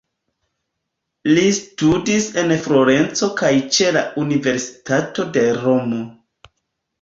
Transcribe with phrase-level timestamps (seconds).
[1.33, 6.01] Li studis en Florenco kaj ĉe la universitato de Romo.